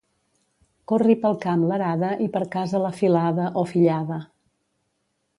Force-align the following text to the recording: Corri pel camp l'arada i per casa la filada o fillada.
Corri 0.91 1.15
pel 1.25 1.35
camp 1.43 1.65
l'arada 1.71 2.09
i 2.27 2.29
per 2.37 2.41
casa 2.55 2.81
la 2.85 2.91
filada 3.01 3.45
o 3.61 3.65
fillada. 3.73 4.17